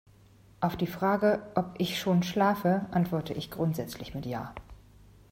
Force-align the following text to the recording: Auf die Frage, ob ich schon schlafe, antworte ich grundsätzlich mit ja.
Auf 0.61 0.75
die 0.77 0.87
Frage, 0.87 1.45
ob 1.53 1.75
ich 1.77 1.99
schon 1.99 2.23
schlafe, 2.23 2.87
antworte 2.89 3.33
ich 3.35 3.51
grundsätzlich 3.51 4.15
mit 4.15 4.25
ja. 4.25 4.51